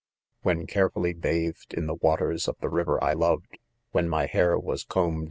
'.When 0.41 0.65
.carefully 0.65 1.13
bathed 1.13 1.75
in 1.75 1.85
the 1.85 1.93
waters 1.93 2.47
of 2.47 2.57
the 2.59 2.69
liver 2.69 3.03
I 3.03 3.13
loved,, 3.13 3.59
when 3.91 4.09
my 4.09 4.25
hair, 4.25 4.57
was 4.57 4.83
combed 4.83 5.19